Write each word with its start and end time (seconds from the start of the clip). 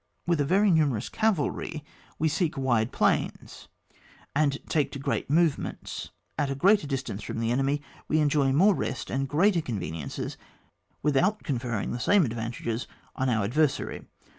"With 0.25 0.41
a 0.41 0.45
very 0.45 0.71
numerous 0.71 1.09
cavalry 1.09 1.85
we 2.17 2.27
seek 2.27 2.57
wide 2.57 2.91
plains, 2.91 3.67
and 4.35 4.57
take 4.67 4.91
to 4.93 4.97
great 4.97 5.29
movements. 5.29 6.09
At 6.39 6.49
a 6.49 6.55
greater 6.55 6.87
distance 6.87 7.21
from 7.21 7.37
the 7.39 7.51
enemy 7.51 7.83
we 8.07 8.17
enjoy 8.19 8.51
more 8.51 8.73
rest 8.73 9.11
and 9.11 9.29
greater 9.29 9.61
conveniences 9.61 10.37
without 11.03 11.43
conferring 11.43 11.91
the 11.91 11.99
same 11.99 12.25
advantages 12.25 12.87
on 13.15 13.29
our 13.29 13.43
adversary. 13.45 14.03